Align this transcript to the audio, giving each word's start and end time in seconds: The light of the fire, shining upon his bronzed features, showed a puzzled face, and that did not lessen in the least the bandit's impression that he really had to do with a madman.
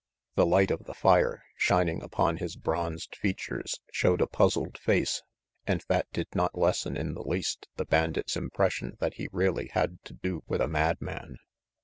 The 0.33 0.47
light 0.47 0.71
of 0.71 0.85
the 0.85 0.95
fire, 0.95 1.43
shining 1.55 2.01
upon 2.01 2.37
his 2.37 2.55
bronzed 2.55 3.15
features, 3.15 3.79
showed 3.91 4.19
a 4.19 4.25
puzzled 4.25 4.79
face, 4.79 5.21
and 5.67 5.85
that 5.89 6.11
did 6.11 6.25
not 6.33 6.57
lessen 6.57 6.97
in 6.97 7.13
the 7.13 7.21
least 7.21 7.67
the 7.75 7.85
bandit's 7.85 8.35
impression 8.35 8.97
that 8.99 9.13
he 9.13 9.29
really 9.31 9.67
had 9.67 10.03
to 10.05 10.15
do 10.15 10.41
with 10.47 10.59
a 10.59 10.67
madman. 10.67 11.37